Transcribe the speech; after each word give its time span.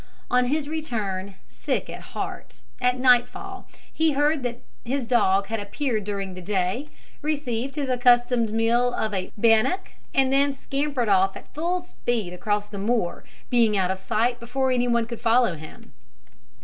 On 0.31 0.45
his 0.45 0.67
return, 0.67 1.35
sick 1.47 1.87
at 1.87 2.01
heart, 2.01 2.61
at 2.81 2.97
nightfall, 2.97 3.67
he 3.93 4.13
heard 4.13 4.41
that 4.41 4.63
his 4.83 5.05
dog 5.05 5.45
had 5.45 5.59
appeared 5.59 6.05
during 6.05 6.33
the 6.33 6.41
day, 6.41 6.89
received 7.21 7.75
his 7.75 7.87
accustomed 7.87 8.51
meal 8.51 8.95
of 8.95 9.13
a 9.13 9.31
bannock, 9.37 9.89
and 10.11 10.33
then 10.33 10.53
scampered 10.53 11.07
off 11.07 11.37
at 11.37 11.53
full 11.53 11.81
speed 11.81 12.33
across 12.33 12.65
the 12.65 12.79
moor, 12.79 13.23
being 13.51 13.77
out 13.77 13.91
of 13.91 13.99
sight 13.99 14.39
before 14.39 14.71
any 14.71 14.87
one 14.87 15.05
could 15.05 15.21
follow 15.21 15.53
him. 15.55 15.93